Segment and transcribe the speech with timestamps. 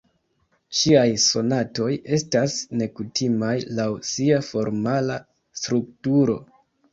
[0.77, 5.21] Ŝiaj sonatoj estas nekutimaj laŭ sia formala
[5.63, 6.41] strukturo.